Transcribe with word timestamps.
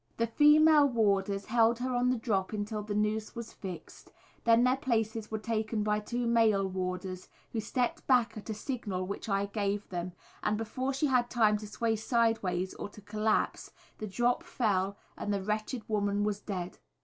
The 0.17 0.25
female 0.25 0.89
warders 0.89 1.45
held 1.45 1.77
her 1.77 1.93
on 1.95 2.09
the 2.09 2.17
drop 2.17 2.53
until 2.53 2.81
the 2.81 2.95
noose 2.95 3.35
was 3.35 3.53
fixed, 3.53 4.11
then 4.45 4.63
their 4.63 4.75
places 4.77 5.29
were 5.29 5.37
taken 5.37 5.83
by 5.83 5.99
two 5.99 6.25
male 6.25 6.67
warders 6.67 7.29
who 7.51 7.59
stepped 7.59 7.97
quickly 8.07 8.07
back 8.07 8.35
at 8.35 8.49
a 8.49 8.53
signal 8.55 9.05
which 9.05 9.29
I 9.29 9.45
gave 9.45 9.87
them, 9.89 10.13
and 10.41 10.57
before 10.57 10.91
she 10.91 11.05
had 11.05 11.29
time 11.29 11.55
to 11.57 11.67
sway 11.67 11.95
sideways 11.95 12.73
or 12.73 12.89
to 12.89 13.01
collapse 13.01 13.73
the 13.99 14.07
drop 14.07 14.41
fell 14.41 14.97
and 15.15 15.31
the 15.31 15.43
wretched 15.43 15.87
woman 15.87 16.23
was 16.23 16.39
dead. 16.39 16.79